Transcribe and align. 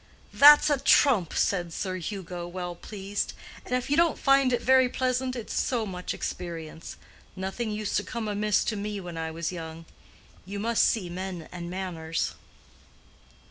"That's 0.33 0.71
a 0.71 0.79
trump!" 0.79 1.31
said 1.35 1.71
Sir 1.71 1.97
Hugo, 1.97 2.47
well 2.47 2.73
pleased. 2.73 3.33
"And 3.63 3.75
if 3.75 3.87
you 3.87 3.95
don't 3.95 4.17
find 4.17 4.51
it 4.51 4.59
very 4.63 4.89
pleasant, 4.89 5.35
it's 5.35 5.53
so 5.53 5.85
much 5.85 6.15
experience. 6.15 6.97
Nothing 7.35 7.69
used 7.69 7.95
to 7.97 8.03
come 8.03 8.27
amiss 8.27 8.63
to 8.63 8.75
me 8.75 8.99
when 8.99 9.15
I 9.15 9.29
was 9.29 9.51
young. 9.51 9.85
You 10.43 10.57
must 10.59 10.89
see 10.89 11.07
men 11.07 11.47
and 11.51 11.69
manners." 11.69 12.33